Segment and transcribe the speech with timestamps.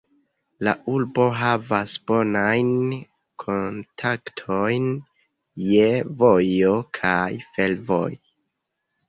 [0.67, 2.71] La urbo havas bonajn
[3.43, 4.89] kontaktojn
[5.69, 5.93] je
[6.25, 8.25] vojo kaj fervojo.